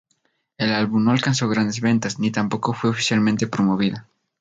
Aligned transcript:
El 0.57 0.73
álbum 0.73 1.03
no 1.05 1.11
alcanzó 1.11 1.47
grandes 1.47 1.79
ventas, 1.79 2.17
ni 2.17 2.31
tampoco 2.31 2.73
fue 2.73 2.89
oficialmente 2.89 3.45
promovida. 3.45 4.07